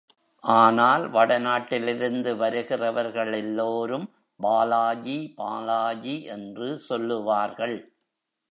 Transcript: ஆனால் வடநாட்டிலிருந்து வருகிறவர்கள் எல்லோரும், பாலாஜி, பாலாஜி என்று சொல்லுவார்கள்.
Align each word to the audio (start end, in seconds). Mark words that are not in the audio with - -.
ஆனால் 0.43 1.09
வடநாட்டிலிருந்து 1.09 2.35
வருகிறவர்கள் 2.35 3.33
எல்லோரும், 3.33 4.07
பாலாஜி, 4.39 5.33
பாலாஜி 5.35 6.23
என்று 6.23 6.77
சொல்லுவார்கள். 6.77 7.77